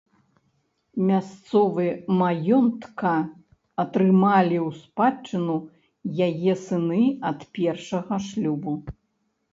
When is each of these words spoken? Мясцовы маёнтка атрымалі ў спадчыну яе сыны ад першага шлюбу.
Мясцовы 1.09 1.85
маёнтка 2.21 3.11
атрымалі 3.83 4.57
ў 4.67 4.81
спадчыну 4.81 5.57
яе 6.29 6.53
сыны 6.67 7.03
ад 7.33 7.39
першага 7.59 8.15
шлюбу. 8.31 8.73